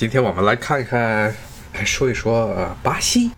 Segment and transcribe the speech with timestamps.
[0.00, 1.30] 今天我们来看一看，
[1.74, 3.30] 来说一说呃巴西。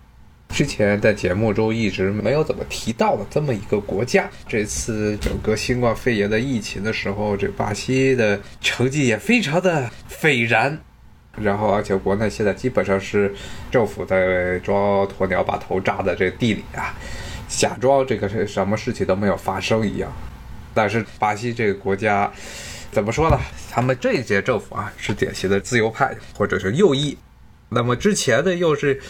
[0.50, 10.78] 之前在节目中一直没有怎么提到的这么一个国家，这次整个新冠肺炎的疫情的时候，这巴西的成绩也非常的斐然。
[11.36, 13.34] 然后，而且国内现在基本上是
[13.68, 16.94] 政府在装鸵鸟把头扎在这地里啊，
[17.48, 20.08] 假装这个是什么事情都没有发生一样。
[20.72, 22.32] 但是巴西这个国家
[22.92, 23.40] 怎么说呢？
[23.68, 27.18] 他们这一届政府啊是典型的自由派或者是右翼，
[27.70, 29.00] 那么之前呢又是。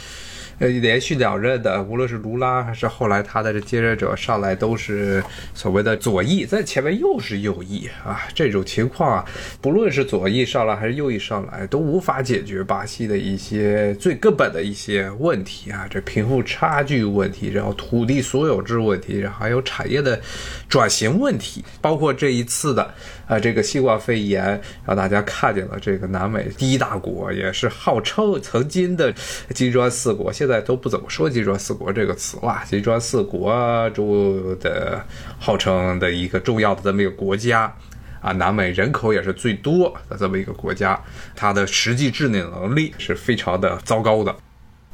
[0.59, 5.23] 呃，连续两任的，无论是卢拉还是后来他的这接任者上来，都是
[5.55, 8.23] 所谓的左翼，在前面又是右翼啊。
[8.35, 9.25] 这种情况啊，
[9.61, 15.87] 不论是左翼上来还是右翼上来，都无法解决巴西的一些最根本的一些问题啊。
[15.91, 20.21] 这贫富差距问题，然后土地所有制问题，然后还有产业的
[20.69, 22.95] 转型问题，包括这一次的
[23.27, 29.13] 啊这个新冠肺炎，让大家看见了这个南美第一大国，也是号称曾经的
[29.55, 30.33] 金砖四国。
[30.43, 35.01] 现在都不怎么说“金砖四国”这个词了，“金砖四国”中的
[35.39, 37.73] 号称的一个重要的这么一个国家
[38.21, 41.01] 啊，南美人口也是最多的这么一个国家，
[41.37, 44.35] 它的实际治理能力是非常的糟糕的。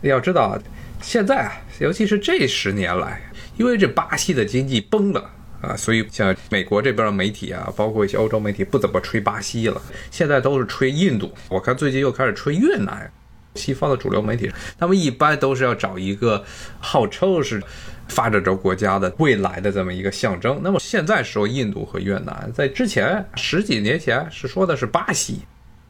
[0.02, 0.58] 要知道，
[1.00, 3.18] 现在啊，尤其是这十年来，
[3.56, 5.30] 因为这巴西的经济崩了
[5.62, 11.32] 啊，所以像美国这边的媒体啊，包括一些欧洲媒体不怎么吹巴西了，现在都是吹印度。
[11.48, 13.10] 我看最近又开始吹越南。
[13.58, 16.42] 西方的主流媒体，他们一般都是要找一个
[16.78, 17.60] 号称是
[18.06, 20.60] 发展中国家的未来的这么一个象征。
[20.62, 25.40] 那么现在说印度和越南，在之前十几年前是说的是巴西。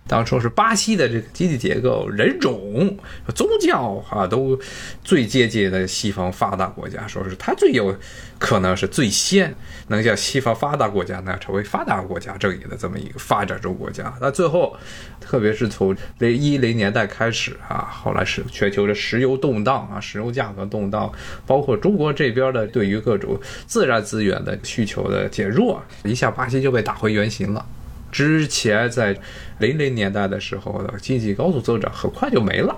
[0.08, 2.98] 当初是巴西的这个经济结构、人种、
[3.34, 4.58] 宗教啊，都
[5.04, 7.94] 最接近的西方发达国家，说是它最有
[8.38, 9.54] 可能是最先
[9.88, 14.12] 能像西方发达国家那样成为发达国家阵营的这么一个发展中国家。
[14.18, 14.74] 那最后，
[15.20, 21.12] 特别是从零一零年代开始啊，后来是全球的石油动荡啊，石油价格动荡，
[21.46, 27.66] 包括中国这边的对于各种自然资源的需求的减弱，一下巴西就被打回原形了。
[28.10, 29.16] 之前在
[29.58, 32.76] 零零年代的时候的经济高速增长很快就没了，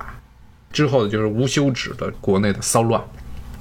[0.72, 3.02] 之后的就是无休止的国内的骚乱，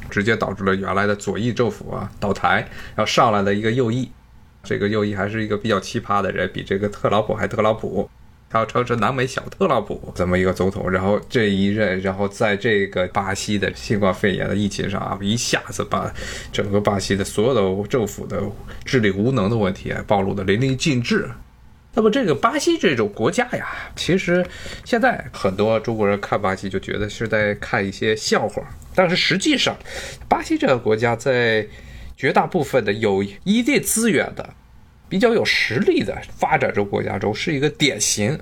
[0.09, 4.09] 直接导致了原来的左翼政府啊倒台，然后上来了一个右翼，
[4.63, 8.09] 这个右翼还是一个比较奇葩的人，比这个特朗普还特朗普，
[8.49, 16.11] 他要称是南美小特朗普这么一个总统，然后这一任，然后在这个巴西的新冠肺炎的疫情上啊，一下子把
[16.51, 18.41] 整个巴西的所有的政府的
[18.83, 21.29] 治理无能的问题暴露的淋漓尽致。
[21.99, 24.45] 那么这个巴西这种国家呀，其实
[24.85, 28.63] 现在很多中国人看巴西就觉得是在看一些笑话，
[28.95, 29.77] 但是实际上，
[30.29, 31.67] 巴西这个国家在
[32.15, 34.49] 绝大部分的有一定资源的、
[35.09, 38.39] 比较有实力的发展中国家中是一个典型。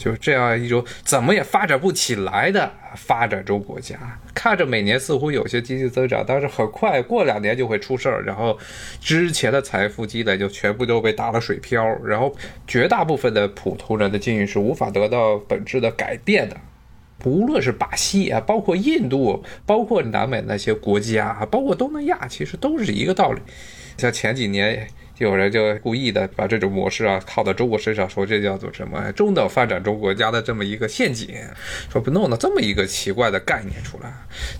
[0.00, 8.58] 就是这样一种怎么也发展不起来的发展中国家，看着每年似乎有些经济增长，但是很快过两年就会出事儿，然后
[8.98, 12.34] 之前的财富积累就全部都被打了水漂，然后
[12.66, 16.56] 绝大部分的普通人的境遇是无法得到本质的改变的。
[17.18, 23.42] 不论是巴西啊，包括印度，包括南美那些国家，包括东南亚，其实都是一个道理。
[23.98, 24.88] 像前几年。
[25.20, 31.28] 有人就故意的把这种模式啊套到中国身上，说这叫做什么中等发展中国家的这么一个陷阱，
[31.92, 34.10] 说不弄了这么一个奇怪的概念出来。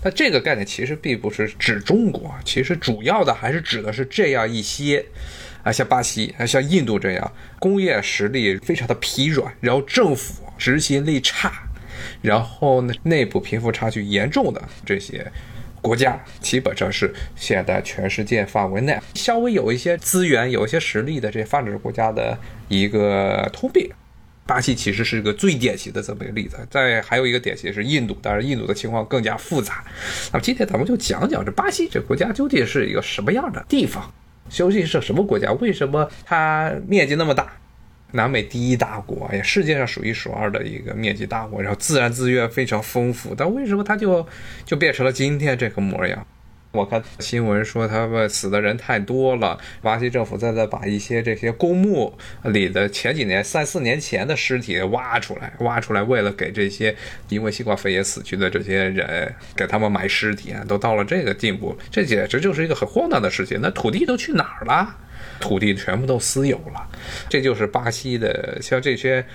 [0.03, 5.03] 那这个概念其实并不是指中国，其实主要的还是指的是这样一些
[5.63, 11.51] 啊，像巴西啊，像印度这样工业实力非常的疲软，然后政府执行力差，
[12.21, 15.25] 然后呢内部贫富差距严重的这些。
[15.81, 22.37] 国家基本上是现在全世界范围内稍微有一些资源、有一些实力的这些发展中国家的
[22.67, 23.89] 一个通病。
[24.45, 26.57] 巴西其实是一个最典型的这么一个例子。
[26.69, 29.83] 再还有一个典型是印度，当然印度的情况更加复杂。
[30.33, 34.11] 那么今天咱们就讲讲这巴西这国家究竟是一个什么样的地方，
[34.49, 35.51] 究竟是什么国家？
[35.53, 37.60] 为什么它面积那么大？
[38.11, 44.27] 南美第一大国，也，世界上数一数二的一个面积大国，然后自然资源非常丰富，但为什么它就
[44.65, 46.25] 就变成了今天这个模样？
[46.73, 56.95] 我看新闻说他们死的人太多了，巴西政府在在把一些这些公墓里的前几年三四年前的尸体挖出来，挖出来，为了给这些
[57.27, 63.59] 因为新冠肺炎死去的这些人给他们埋尸体，都到了这个地步，这简直就是一个很荒诞的事情。
[63.61, 64.95] 那土地都去哪儿了？
[65.41, 66.87] 土地全部都私有了，
[67.29, 69.25] 这就是巴西的，像这些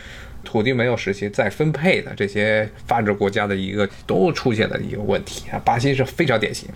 [0.45, 5.61] 土地没有实行再分配的这些发展国家的一个都出现的一个问题啊。
[5.65, 6.69] 巴西是非常典型，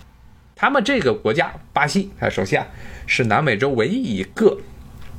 [0.55, 2.67] 他们这个国家巴西，啊首先啊
[3.07, 4.57] 是南美洲唯一一个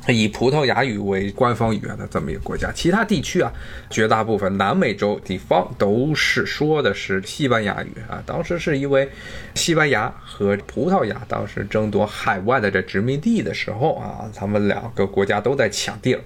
[0.09, 3.53] 以葡萄牙语为官方语言的这么一个国家，其他地区啊，
[3.89, 8.23] 绝大部分南美洲地方都是说的是西班牙语啊。
[8.27, 9.09] 当时是因为
[9.55, 16.21] 西班牙和葡萄牙当时争夺海外的这殖民地的时候啊，他们两个国家都在抢地儿。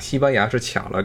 [0.00, 1.04] 西班牙是抢了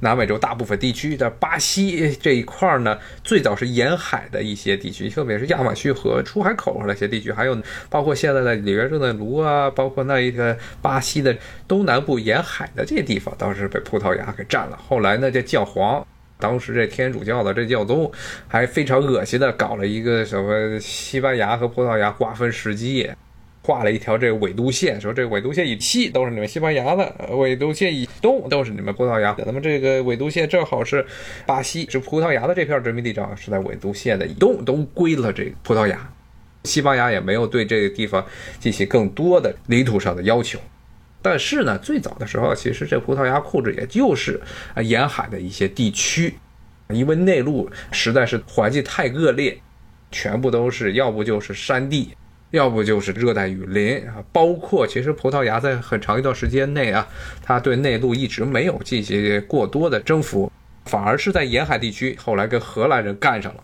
[0.00, 7.56] 南美洲大部分地区的，巴西这一块呢，最早是沿海的一些地区，特别是亚马逊河出海口那些地区，还有
[7.88, 11.36] 包括现在的里约热内卢啊，包括那一个巴西的
[11.68, 14.78] 东南部沿海的这些地方，当时被葡萄牙给占了。
[14.88, 16.04] 后来呢，这教皇，
[16.38, 18.10] 当时这天主教的这教宗，
[18.48, 23.14] 还非常恶心的搞了一个什么西班牙和葡萄牙瓜分世界。
[23.70, 29.44] 画了一条这个纬度线，说这个纬度线以西都是你们西班牙的，纬度线以东都是你们葡萄牙的。
[29.46, 31.06] 那么这个纬度线正好是
[31.46, 36.12] 巴西是葡萄牙的这片殖民地，正好是在纬度线的以东，都归了这个葡萄牙。
[36.64, 38.26] 西班牙也没有对这个地方
[38.58, 40.58] 进行更多的领土上的要求。
[41.22, 44.40] 但是呢，最早的时候，其实这葡萄牙控制也就是
[44.74, 46.34] 啊沿海的一些地区，
[46.88, 49.56] 因为内陆实在是环境太恶劣，
[50.10, 52.10] 全部都是要不就是山地。
[52.50, 57.06] 要不就是热带雨林啊，包括其实葡萄牙在很长一段时间内啊，
[57.42, 60.50] 它对内陆一直没有进行过多的征服，
[60.86, 63.62] 反而是在沿海地区后来跟荷兰人干上了。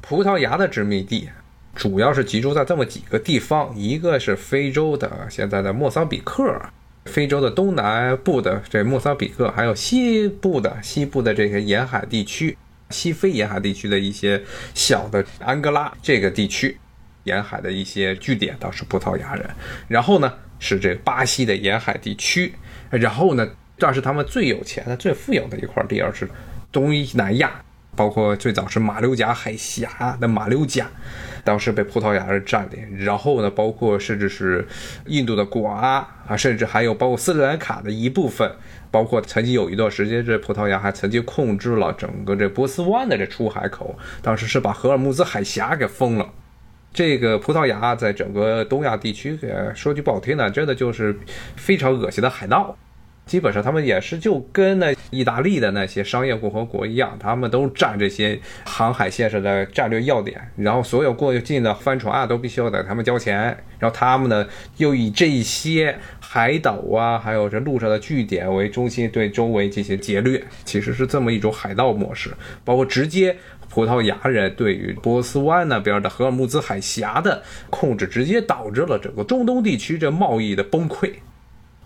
[0.00, 1.28] 葡萄牙的殖民地
[1.76, 6.60] 主要是集中在这么几个地方，一个是非洲的现在的莫桑比克，
[7.04, 12.58] 非洲的东南部的这莫桑比克，还有西部的西部的这些沿海地区，
[12.90, 14.42] 西非沿海地区的一些
[14.74, 16.76] 小的安哥拉这个地区。
[17.24, 19.48] 沿海的一些据点倒是葡萄牙人，
[19.88, 22.54] 然后呢是这巴西的沿海地区，
[22.90, 26.28] 然后呢这是他们最有钱的、最富有的一块地，是
[26.70, 27.50] 东南亚，
[27.96, 30.86] 包括最早是马六甲海峡的马六甲，
[31.42, 34.66] 当时被葡萄牙人占领，然后呢包括甚至是
[35.06, 38.50] 印度的瓜啊，甚至还有包括斯里兰卡的一部分，
[38.90, 46.28] 包括曾经有一段时间这葡萄牙还曾经控制了整个这波斯湾的这出海口，当时是把荷尔木兹海峡给封了。
[46.94, 49.36] 这个葡萄牙在整个东亚地区，
[49.74, 51.18] 说句不好听的，真的就是
[51.56, 52.74] 非常恶心的海盗。
[53.26, 63.44] 基本上他们也是就跟那意大利的那些商业共和国一样，他们都占这些航海线上的战略要点，然后所有过境的帆船啊都必须要在他们交钱，
[63.78, 64.46] 然后他们呢
[64.76, 72.30] 又以这些海岛啊，还有这路上的据点为中心，对周围进行劫掠，其实是这么一种海盗模式，
[72.62, 73.34] 包括直接。
[73.74, 81.10] 葡萄牙人对于波斯湾那边的荷尔木兹海峡的控制，直接导致了整个中东地区这贸易的崩溃。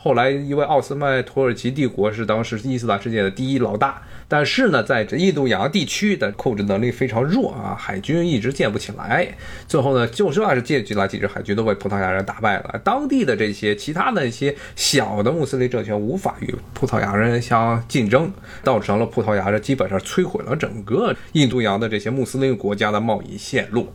[0.01, 4.01] 后来，因为奥斯曼土耳其帝国是当时伊斯兰世界的第一老大。
[4.29, 9.27] 但是呢，在这印度洋地区的控制能力非常弱啊，海军一直建不起来。
[9.67, 12.81] 最后呢，就算是建起来几支海军，都被葡萄牙人打败了。
[12.85, 18.31] 当地的这些其他的一些小的穆斯林政权无法与葡萄牙人相竞争，
[18.63, 23.93] 造成了葡萄牙人基本上摧毁了整个印度洋的这些穆斯林国家的贸易线路。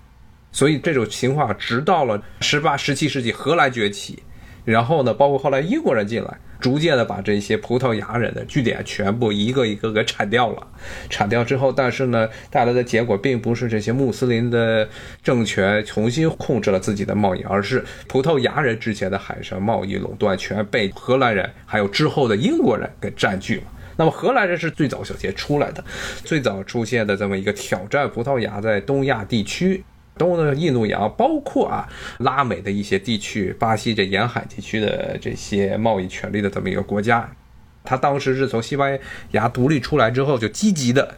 [0.52, 4.22] 所以这种情况直到了十八、十七世纪荷兰崛起。
[4.66, 10.68] 然后呢，包括后来英国人进来，逐渐的把这些葡萄牙人的据点全部一个一个给铲掉了。
[11.10, 14.88] 铲掉之后，但是呢，带来的结果并不是这些穆斯林的
[15.22, 23.64] 政权重新控制了自己的贸易，而是葡萄牙人之前的海上贸易垄断权被荷兰人还有之后的英国人给占据了。
[23.96, 25.84] 那么荷兰人是最早小杰出来的，
[26.24, 29.84] 最早出现的这么一个挑战葡萄牙在东亚地区。
[30.18, 31.90] 东的印度洋，包括啊
[32.20, 37.30] 拉美的一些地区，巴西这沿海地区的这些贸易权利的这么一个国家，
[37.84, 38.98] 他当时是从西班
[39.32, 41.16] 牙独立出来之后，就积极的、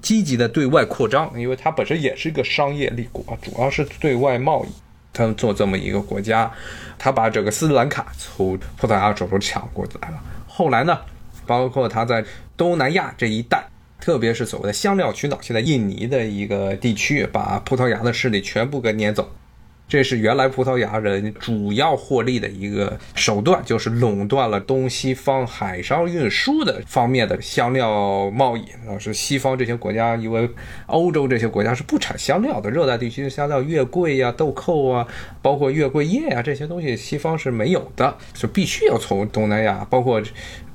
[0.00, 4.68] 积极的对外扩张，因为它本身也是一个商业立国，主要是对外贸易。
[5.12, 6.50] 他做这么一个国家，
[6.96, 10.22] 他把整个斯里兰卡从葡萄牙手中抢过来了。
[10.46, 10.98] 后来呢，
[11.46, 12.24] 包括他在
[12.56, 13.68] 东南亚这一带。
[14.00, 19.30] 特别是所谓的香料群岛，现在印尼的一个地区，把葡萄牙的势力全部给撵走。
[19.86, 28.60] 这是原来葡萄牙人主要获利的一个手段，就是垄断了东西方海上运输的方面的香料贸易。
[28.88, 30.48] 啊，是西方这些国家，因为
[30.86, 35.08] 欧洲这些国家是不产香料的，热带地区的香料月桂呀、豆蔻啊，
[35.42, 40.22] 包括月桂叶啊这些东西，西方是没有的，就必须要从东南亚，包括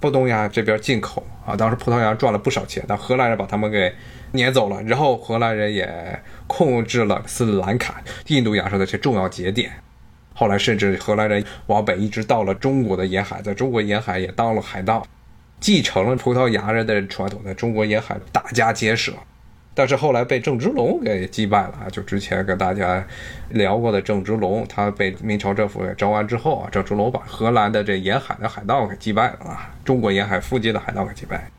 [0.09, 1.55] 葡萄牙这边进口啊。
[1.55, 3.93] 当时葡萄牙赚了不少钱，但荷兰人把他们给
[4.31, 6.19] 撵走了，然后荷兰人也。
[6.47, 9.71] 控制了斯里兰卡、印度洋上的这些重要节点，
[10.35, 15.03] 后来甚至荷兰人往北一直到了中国的沿海，在中国沿海也当了海盗，
[15.59, 19.11] 继承了葡萄牙人的传统，在中国沿海打家劫舍。
[19.75, 21.91] 但是后来被郑芝龙给击败了啊！
[21.91, 23.05] 就之前跟大家
[23.49, 31.51] 聊过的郑芝龙，他被明朝政府给招安之后啊，郑芝龙把荷兰的这沿海的海盗给击败了啊，中国沿海附近的海盗给击败。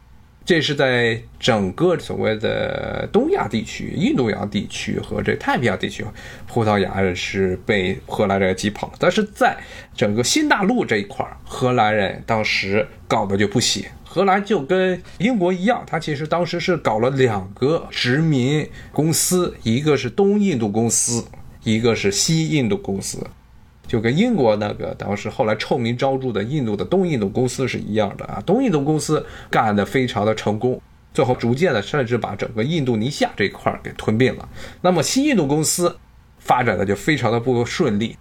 [0.46, 6.06] 这是在整个所谓的东亚地区、印度洋地区和这太平洋地区，
[6.46, 8.94] 葡萄牙人是被荷兰人击跑了。
[8.98, 9.56] 但是在
[9.92, 13.84] 整个新大陆这一块，荷兰人当时搞的就不行。
[14.16, 21.22] 荷兰就跟英国一样，他其实当时是搞了两个殖民公司，一个是东印度公司，
[21.64, 23.22] 一个是西印度公司。
[23.86, 30.80] 就跟英国那个当时后来臭名昭著的印度的东印度公司是一样的啊，东印度公司干得非常的成功，
[31.12, 34.48] 最后逐渐的甚至把整个印度尼西亚这一块给吞并了。
[34.80, 35.94] 那么西印度公司
[36.38, 38.16] 发展的就非常的不顺利，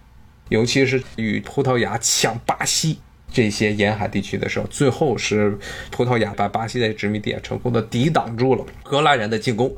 [0.50, 2.98] 尤其是与葡萄牙抢巴西
[3.36, 5.58] 这些沿海地区的时候，最后是
[5.90, 9.76] 葡萄牙把巴西的殖民地成功的抵挡住了荷兰人的进攻，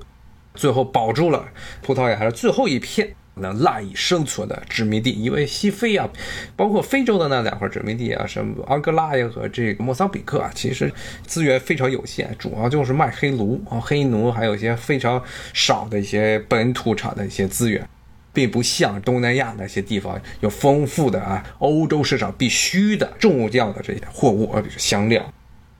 [0.54, 1.44] 最后保住了
[1.82, 3.16] 葡萄牙的最后一片。
[3.40, 6.08] 能赖以生存的殖民地，因为西非啊，
[6.56, 10.92] 包括非洲的那两块殖民地啊，什么安哥拉呀和这个莫桑比克啊，其实
[11.24, 15.22] 资源非常有限，主要就是卖黑奴啊、黑奴，还有一些非常
[15.54, 17.88] 少的一些本土产的一些资源，
[18.32, 25.32] 并不像东南亚那些地方有丰富的啊欧洲市场必须的重要的这些货物，而且是香料。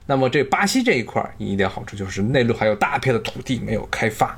[0.05, 4.37] 那么这巴西这一块一点好处就是内陆还有大片的土地没有开发。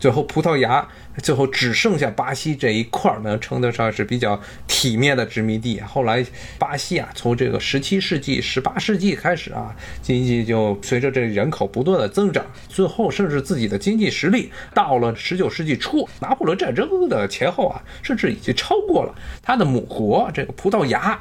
[0.00, 0.88] 最后，葡萄牙
[1.22, 5.78] 最后只剩下巴西这一块儿，能称得上是比较体面的殖民地。
[5.80, 6.24] 后来，
[6.58, 21.20] 巴西啊，从这个十七世纪、十八世纪开始啊，经济就随着这人口不断的增长，最后甚至自己的经济实力到了十九世纪初拿破仑战争的前后啊，甚至已经超过了他的母国这个葡萄牙。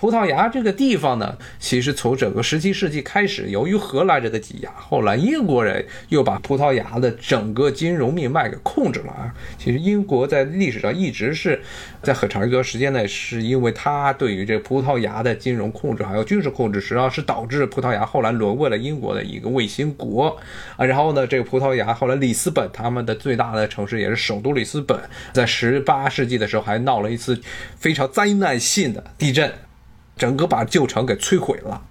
[0.00, 9.34] 葡萄牙这个地方呢，其实从整个十七世纪开始，由于荷兰人的挤压，后来英国人又把葡萄牙的整个金融命脉给控制了啊。
[9.58, 11.60] 其实英国在历史上一直是
[12.02, 20.34] 在很长一段时间内，是因为他对于这葡萄牙的金融控制还有军事控制，实际上是导致葡萄牙后来沦为了英国的一个卫星国
[20.78, 20.86] 啊。
[20.86, 24.98] 然后呢，这个葡萄牙后来里斯本他们的最大的城市也是首都里斯本，
[25.34, 27.38] 在十八世纪的时候还闹了一次
[27.76, 29.52] 非常灾难性的地震。
[30.20, 31.82] 整个把旧城给摧毁了，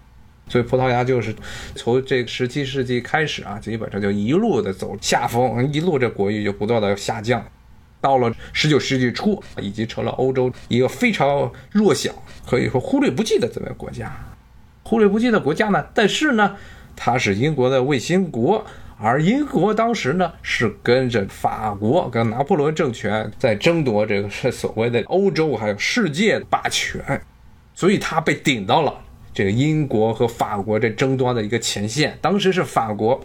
[0.47, 1.35] 所以葡萄牙就是
[1.73, 7.43] 从这个十七世纪开始啊，基本上就一路的走下风，一路这国力就不断的下降，
[7.99, 12.13] 到了十九世纪初，已经成了欧洲一个非常弱小，
[12.47, 14.15] 可以说忽略不计的这么一个国家。
[14.83, 16.55] 忽略不计的国家呢，但是呢，
[16.95, 18.63] 它是英国的卫星国，
[18.99, 27.19] 而英国当时呢是跟着法国跟拿破仑政权在争夺这个是所谓的欧洲还有世界霸权。
[27.79, 28.93] 所以他被顶到了
[29.33, 32.17] 这个英国和法国这争端的一个前线。
[32.21, 33.17] 当时是法国，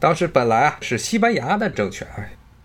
[0.00, 2.04] 当时本来啊是西班牙的政权，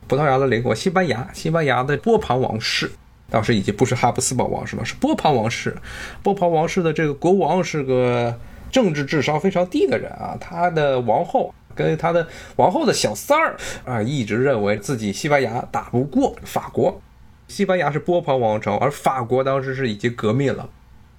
[0.08, 2.92] 葡萄牙的邻国西班牙，西班牙的波旁王室，
[3.30, 5.78] 当时已经不是哈布斯堡王室了，是波旁王室。
[6.24, 8.40] 波旁王室的这个国王是个
[8.72, 17.00] 政治智商非常低的人啊，他的王后跟他的王后的小三儿啊，一直认为自己西班牙打不过法国。
[17.48, 20.68] 西班牙是波旁王朝，而法国当时是已经革命了。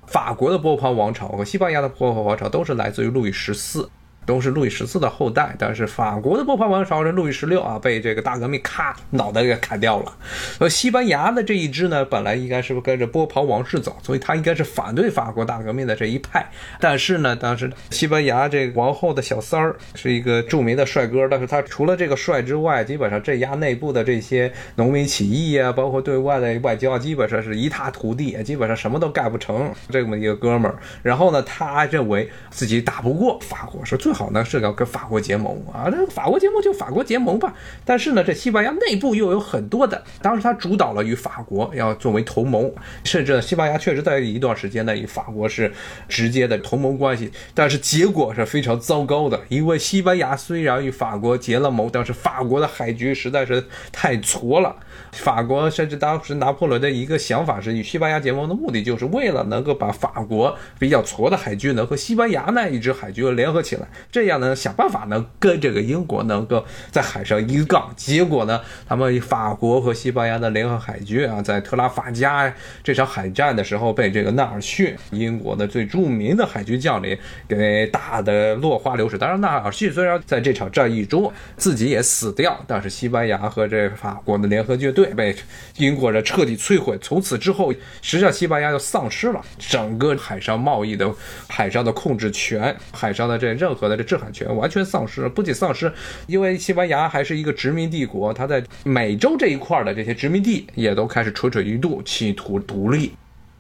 [0.07, 3.91] 法国的波旁王朝和西班牙的波旁王朝都是来自于路易十四。
[4.27, 10.13] 都是路易十四的后代，但是法国的波旁王朝是路易十六啊，被这个大革命咔脑袋给砍掉了。
[10.59, 16.45] 而西班牙的这一支呢，本来应该是不跟着波旁王室走，所以他应该是反对法国大革命的这一派。
[16.81, 29.73] 但是呢，当时西班牙这个王后的小三儿是一个著名的帅哥，但是他除了这个帅之外，基本上镇压内部的这些农民起义啊，包括对外的外交，基本上是一塌涂地，基本上什么都干不成。
[29.89, 34.16] 这么一个哥们儿，然后呢，他认为自己打不过法国，是最。
[34.17, 37.53] 好呢，是要跟法国结盟啊，那法国结盟就法国结盟吧。
[37.85, 42.73] 但是呢，这西班牙内部又有很多的，当时他主导了与法国要作为同盟，
[43.05, 45.71] 甚至西班牙确实在一段时间内与法国是
[46.09, 54.75] 直接的同盟关系，但是结果是非常糟糕的，因为西班牙虽然与法国结了盟，但是法国的海军实在是太挫了。
[55.13, 63.87] 法国甚至当时拿破仑的一个想法是，与西班牙结盟的目的就是为了能够把法国比较挫的海军呢和西班牙那一支海军联合起来。
[64.11, 67.93] 这样呢，想办法呢，跟这个英国能够在海上一杠。
[67.97, 79.19] 结果呢，他们法国和西班牙的联合海军啊，在特拉法加这场海战的时候，被这个纳尔逊，英国的最著名的海军将领，给打得落花流水。
[79.19, 85.35] 当然，纳尔逊虽然在这场战役中自己也死掉，但是西班牙和这法国的联合军队被
[85.77, 86.97] 英国人彻底摧毁。
[87.03, 91.13] 从此之后，实际上西班牙就丧失了整个海上贸易的
[91.49, 93.96] 海上的控制权，海上的这任何的。
[93.97, 95.29] 的制海权完全丧失。
[95.29, 95.93] 不仅丧失，
[96.27, 103.13] 因为西班牙还是一个殖民帝国，它在美洲这一块的这些殖民地也都开始蠢蠢欲动，企图独立。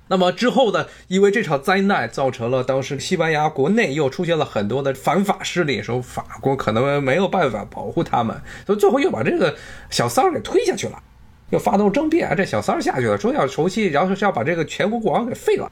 [0.09, 0.87] 那么之后呢？
[1.09, 9.57] 因为这场灾难造成了当时西班牙国内又出现了很多的反法势力，说法国可能没有办法保护他们，所以最后又把这个
[9.91, 11.03] 小三儿给推下去了，
[11.51, 15.69] 又发动政变，这小三儿下去了，说要重新，然后是要把这个全国国王给废了，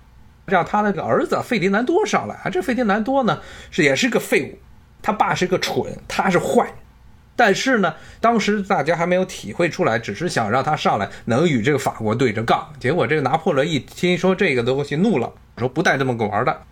[0.47, 2.35] 让他那个儿子费迪南多上来。
[2.37, 4.59] 啊，这费迪南多呢是也是个废物，
[5.03, 6.67] 他爸是个蠢，他是坏。
[7.37, 12.73] 但是呢，当时大家还没有体会出来，只是想让他上来能与这个法国对着杠。
[12.79, 16.63] 结果这个拿破仑一听说这个东西，怒了，说不带这么个玩的，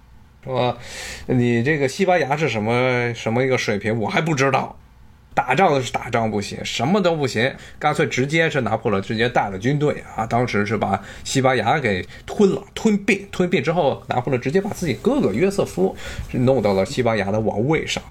[0.45, 0.79] 说
[1.27, 4.79] 你这个西班牙是什么什么一个水平，我还不知道。
[5.35, 15.97] 打仗的是打仗不行，什么都不行，干脆直接是拿破仑直接带了军队啊，当时是把西班牙给吞了，吞并，吞并之后，拿破仑直接把自己哥哥约瑟夫
[16.33, 18.03] 弄到了西班牙的王位上。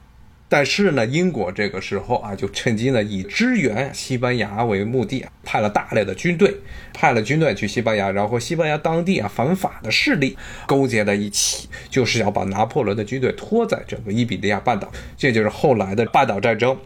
[0.49, 6.53] 但是呢，英国这个时候啊，就趁机呢以支援西班牙为目的啊，派了大量的军队，
[6.93, 10.35] 派了军队去西班牙，然后西班牙当地啊反法的势力
[10.67, 16.77] 勾结在一起，就是要把拿破仑的军队拖在整个伊比利亚半岛，这就是后来的半岛战争。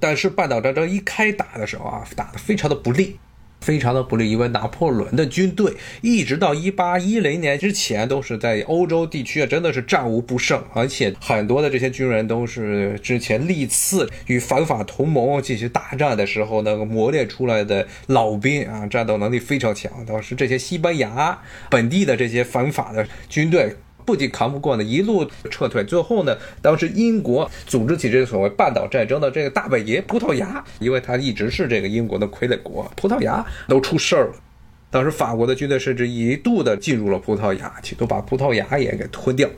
[0.00, 3.18] 但是半岛战争一开打的时候啊，打得非常的不利。
[3.60, 19.92] 非常的不利，因为拿破仑的军队一直到一八一零年之前都是在欧洲地区啊，真的是战无不胜，而且很多的这些军人都是之前历次与反法同盟进行大战的时候那个磨练出来的老兵啊，战斗能力非常强。
[20.06, 21.38] 当时这些西班牙
[21.68, 23.76] 本地的这些反法的军队。
[24.10, 25.84] 不仅扛不过呢，一路撤退。
[25.84, 34.34] 最后呢，当时英国组织起这个所谓半岛战争的这个大本营葡萄牙，因为它一直是这个英国的傀儡国，葡萄牙都出事儿了。
[34.90, 39.48] 当时法国的军队甚至一度的进入了葡萄牙，企图把葡萄牙也给吞掉。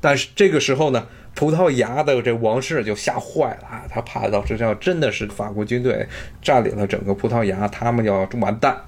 [0.00, 6.06] 但是这个时候呢，葡萄牙的这王室就吓坏了啊，他怕到时要真的是法国军队
[6.40, 8.80] 占领了整个葡萄牙，他们要完蛋。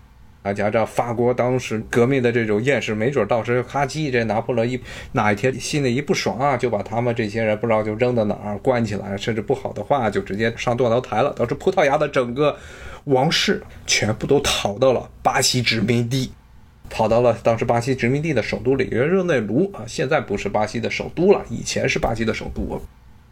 [0.42, 4.80] 大家知道，法国当时革命的这种厌世，没准到时哈基这拿破仑一
[5.12, 11.32] 哪一天心里一不爽啊，就把他们这些人不知道就扔到哪儿关起来，甚至不好的话就直接上断头台了。
[11.34, 12.56] 导致葡萄牙的整个
[13.04, 16.32] 王室全部都逃到了巴西殖民地，
[16.90, 22.82] 跑到了当时巴西殖民地的首都里约热内卢啊，现在不是巴西的首都了，以前是巴西的首都。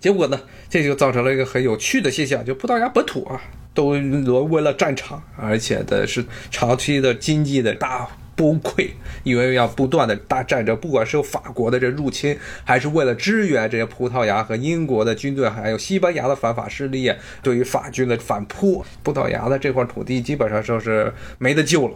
[0.01, 3.41] 结果呢，这就造成了一个很有趣的现象，就葡萄牙本土啊。
[3.73, 8.91] 都沦为了战场，而且的是长期的经济的大崩溃，
[9.23, 21.95] 因为要不断的大战争，不管是有法国的这入侵，还是为了支援这些葡萄牙和英国的军队，还有西班牙的反法势力，对于法军的反扑，葡萄牙的这块土地基本上就是没得救了。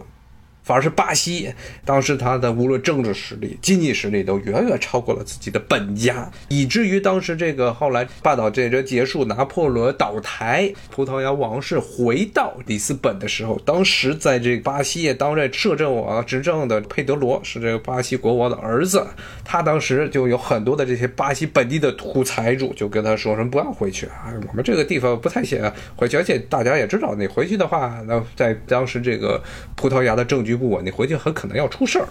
[0.65, 1.53] 反而是巴西，
[1.85, 19.05] 当时他的无论政治实力、经济实力都远远超过了自己的本家，以至于当时这个后来半岛战争结束，拿破仑倒台，葡萄牙王室回到里斯本的时候，当时在这个巴西担任摄政王执政的佩德罗是这个巴西国王的儿子，
[19.43, 29.39] 他当时就有很多的这些巴西本地的土财主就跟他说什么不要回去啊，我们这个地方不太想回去，而且大家也知道，你回去的话，那在当时这个
[29.75, 30.54] 葡萄牙的政局。
[30.55, 32.07] 不稳，你回去很可能要出事儿，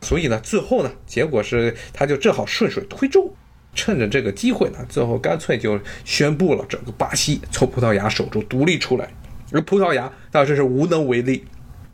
[0.00, 3.32] 所以呢，最后呢，结果是他就正好顺水推舟，
[3.74, 9.08] 趁着这个机会呢，最后干脆就宣布了整个巴西从葡萄牙手中独立出来，
[9.52, 11.44] 而葡萄牙当时是无能为力。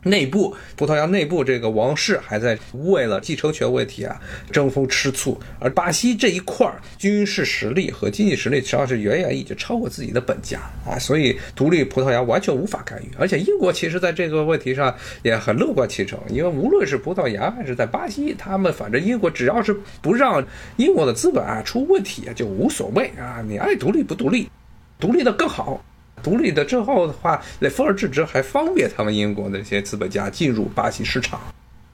[0.03, 4.19] 内部，葡萄牙内部这个王室还在为了继承权问题啊
[4.51, 13.09] 争风吃醋，而巴西这一块儿军事实力和经济实力实际上是远远已经超过自己的本家啊，所以独立葡萄牙完全无法干预。
[13.17, 20.41] 而且英国其实在这个问题上也很乐观其成，因为无论是葡萄牙还是在巴西，他们反正英国只要是不让
[20.77, 24.49] 英国的资本啊出问题就无所谓啊，你爱独立不独立，
[24.97, 25.83] 独立的更好。
[26.21, 31.39] 独立的之后的话，那分而治之，还方便他们英国那些资本家进入巴西市场，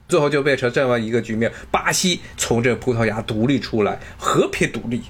[0.08, 5.02] 最后就变成这么一个局面：巴西从这葡萄牙独立出来，和平独立，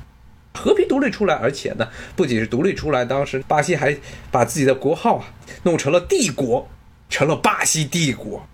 [0.54, 3.96] 和平独立出来，而且呢，不仅是独立出来，当时巴西还
[4.30, 5.24] 把自己的国号啊
[5.62, 6.68] 弄成了帝国，
[7.08, 8.46] 成了巴西帝国，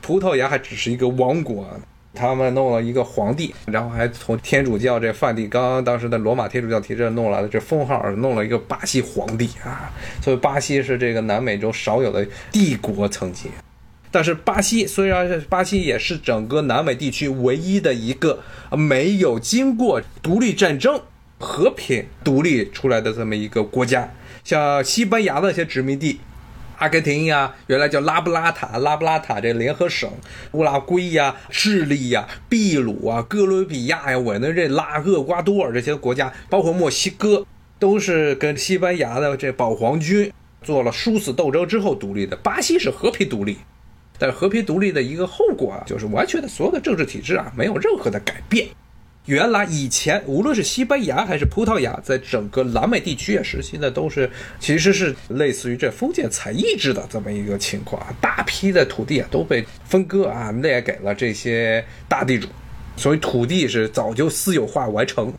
[0.00, 1.80] 葡萄牙还只是一个王国啊。
[2.18, 9.88] 他们弄了一个皇帝，然后还从天主教这梵蒂冈当时的罗马天主教体制弄来的这封号，弄了一个巴西皇帝啊。
[10.20, 13.48] 所以巴西是这个南美洲少有的帝国层级。
[14.10, 18.40] 但是巴西虽然是巴西，也是整个南美地区唯一的一个
[18.72, 21.00] 没有经过独立战争
[21.38, 24.12] 和平独立出来的这么一个国家。
[24.42, 26.18] 像西班牙的一些殖民地。
[26.78, 30.08] 阿根廷呀，原来叫拉布拉塔，拉布拉塔这联合省，
[30.52, 37.44] 乌拉圭呀、智利呀、秘鲁啊、哥伦比亚呀、委内瑞拉、厄瓜多尔这些国家，包括墨西哥，
[37.80, 42.36] 都是跟西班牙的这保皇军做了殊死斗争之后独立的。
[42.36, 43.58] 巴西是和平独立，
[44.16, 48.68] 但和平独立的一个后果啊，就是完全的所有的政治体制啊，没有任何的改变。
[49.28, 62.48] 原来以前无论是西班牙还是葡萄牙，在整个南美地区啊实行的都是其实是类似于这封建采邑制的这么一个情况，大批的土地啊都被分割啊列给了这些大地主，
[62.96, 65.30] 所以土地是早就私有化完成。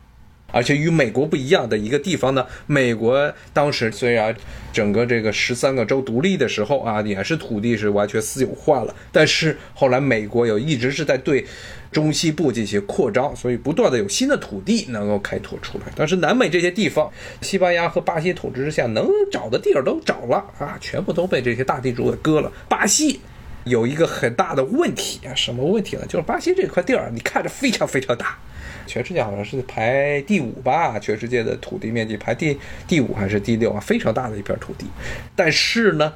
[0.51, 4.35] 而且与美国不一样的一个地方呢，美国当时虽然
[4.73, 11.45] 整个这个十三个州独立的时候啊，也是土地是完全私有化了，但是后来美国有一直是在对
[11.91, 15.85] 中西部进行扩张，所以不断的有新的土地能够开拓出来。
[15.95, 22.51] 但是南美这些地方，西班牙和巴西统治之下能找的地儿都找了啊，全部都被这些大地主给割了。
[22.67, 23.19] 巴西
[23.63, 26.03] 有一个很大的问题啊，什么问题呢？
[26.07, 28.37] 就是巴西这块地儿，你看着非常非常大。
[28.85, 33.79] 全世界好像是排第五吧，全世界的土地面积排第第五还是第六啊？
[33.79, 34.87] 非常大的一片土地，
[35.35, 36.11] 但是呢，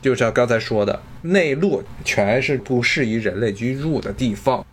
[0.00, 4.66] 就像刚才说的，内陆全是不适宜人类居住的地方，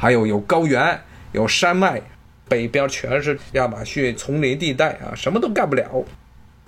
[0.00, 0.98] 还有有高原、
[1.32, 2.00] 有山脉，
[2.48, 6.02] 北边全是亚马逊丛林地带啊，什么都干不了，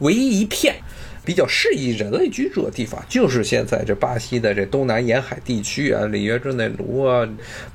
[0.01, 0.75] 唯一一片。
[1.25, 7.27] 比较适宜人类居住的地方，就是现在这巴西的这东南沿海地区啊，里约热内卢啊，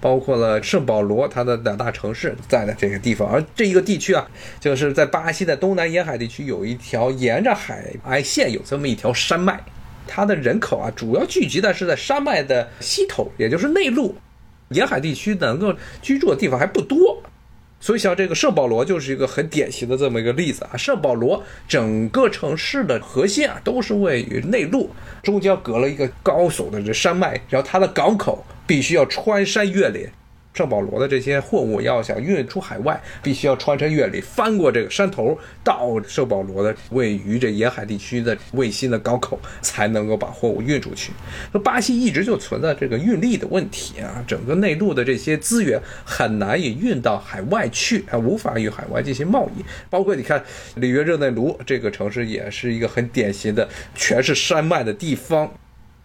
[0.02, 3.26] 包括了圣保罗，它的两大城市在的这个地方。
[3.28, 9.58] 而这一个地区啊，就是在巴西的东南沿海地区，有一条沿着海岸线有这么一条山脉，
[10.06, 14.14] 它的人口啊，主要聚集的是在山脉的西头，也就是内陆，
[14.70, 17.22] 沿海地区能够居住的地方还不多。
[17.80, 20.76] 所以，像这个圣保罗就是一个很典型的这么一个例子啊。
[20.76, 24.90] 圣保罗整个城市的核心啊，都是位于内陆，
[25.22, 30.10] 中间隔了一个高耸的这山脉，然后它的港口必须要穿山越岭。
[30.58, 41.12] 圣保罗的这些货物要想运出海外，必须要穿山越岭，翻过这个山头，到圣保罗的位于这沿海地区的卫星的港口，才能够把货物运出去。
[41.54, 49.64] 那巴西一直就存在这个运力的问题啊，整个内陆的这些资源很难以运到海外去啊，无法与海外进行贸易。
[49.92, 50.44] 包括你看
[50.78, 55.54] 里约热内卢这个城市，也是一个很典型的全是山脉的地方。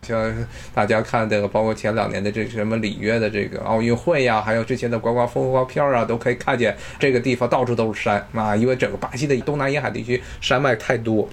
[0.05, 0.35] 像
[0.75, 11.29] 大家看这个，包括前两年的这什么里约的这个奥运会呀，还有之前的刮刮风刮片啊，都可以看见这个地方到处都是山啊，因为整个巴西的东南沿海地区山脉太多，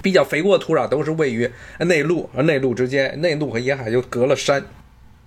[0.00, 1.50] 比较肥沃的土壤都是位于
[1.80, 4.64] 内陆，而内陆之间，内陆和沿海就隔了山。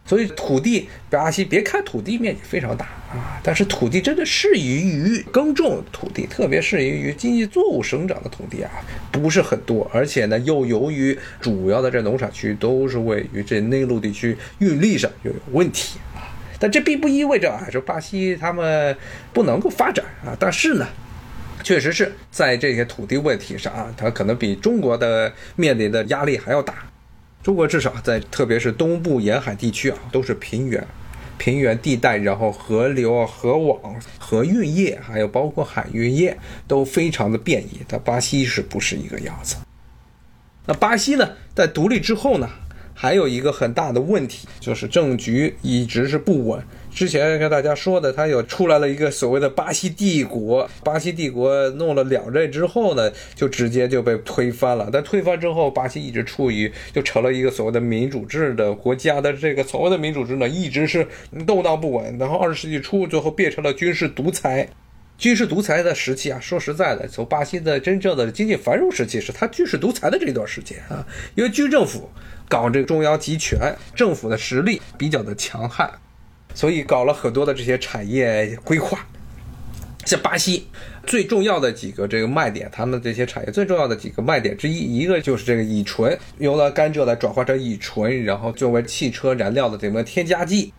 [0.07, 8.71] 所以土地，巴西别看土地面积非常大啊，但是土地真的适宜于耕种土地，特别适宜于经济作物生长的土地啊，
[9.11, 9.85] 不是很多。
[9.93, 16.23] 而且呢，又由于主要的这农产区都是位于这内陆地区，运力上又有问题啊。
[16.57, 18.95] 但这并不意味着啊，说巴西他们
[19.33, 20.33] 不能够发展啊。
[20.39, 20.87] 但是呢，
[21.63, 26.75] 确实是在这些土地问题上啊，它可能比中国的面临的压力还要大。
[27.43, 30.85] 中国至少在，特别是东部沿海地区啊，都是平原，
[31.37, 37.79] 平原地带，然后河流、河网、河运业，还有包括海运业都非常的便宜。
[37.87, 39.55] 但巴西是不是一个样子？
[40.65, 42.49] 那巴西呢，在独立之后呢，
[42.93, 46.61] 还有一个很大的问题，就是政局一直是不稳。
[46.97, 54.89] 之前跟大家说的，他有出来了一个所谓的巴西帝国，巴西帝国弄了两任之后呢，就直接就被推翻了。
[54.91, 61.07] 但推翻之后，巴西一直处于就成了一个所谓的民主制的国家的这个所谓的民主制呢，一直是
[61.45, 62.17] 动荡不稳。
[62.17, 64.67] 然后二十世纪初，最后变成了军事独裁。
[65.19, 71.05] 军事独裁的时期啊，说实在的，从巴西的真正的经济繁荣时期，是他军事独裁的这段时间啊，
[71.35, 72.09] 因为军政府
[72.49, 75.87] 搞这个中央集权，政府的实力比较的强悍。
[76.57, 79.05] 所以搞了很多的这些产业规划，
[80.05, 80.65] 像巴西
[81.05, 90.73] 最重要的几个这个卖点，他们这些产业最重要的几个卖点之一，一个就是这个乙醇，用了甘蔗来转化成乙醇，然后作为汽车燃料的这么添加剂。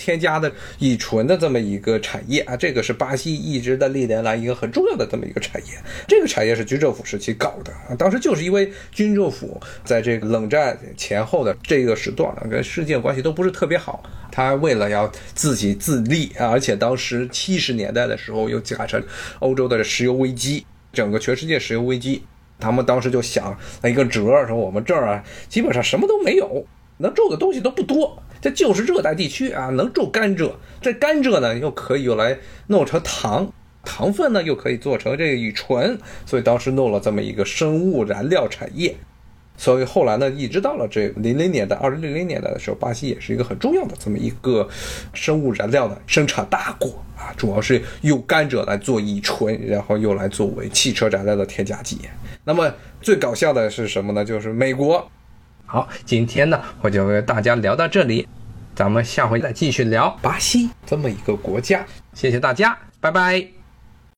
[0.00, 5.72] 添加的乙醇的这么一个产业啊，这个是巴西一直的历年来一个很重要的这么一个产业。
[6.08, 19.02] 这个产业是军政府时期搞的啊，当时就是因为军政府在这个冷战前后的这个时段跟世界关系都不是特别好，他为了要自己自立啊，而且当时七十年代的时候又赶上
[19.40, 22.22] 欧洲的石油危机，整个全世界石油危机，
[22.58, 23.50] 他们当时就想
[23.82, 26.64] 了一个辙，说我们这儿啊基本上什么都没有，
[26.98, 28.22] 能种的东西都不多。
[28.40, 30.52] 这就是热带地区啊，能种甘蔗。
[30.80, 33.52] 这甘蔗呢，又可以用来弄成糖，
[33.84, 35.98] 糖分呢又可以做成这个乙醇。
[36.24, 38.96] 所以当时弄了这么一个生物燃料产业。
[39.58, 44.66] 所以后来呢，一直到了这零零年代、二零零零年代的时候，巴西也是一个很重要的这么一个
[45.12, 51.98] 生物燃料的生产大国啊，主要是用甘蔗来做乙醇，然后又来作为汽车燃料的添加剂。
[52.44, 52.72] 那么
[53.02, 54.24] 最搞笑的是什么呢？
[54.24, 55.10] 就是美国。
[55.70, 58.26] 好，今天呢，我就跟大家聊到这里，
[58.74, 61.86] 咱们下回再继续聊巴西这么一个国家。
[62.12, 63.59] 谢谢大家，拜拜。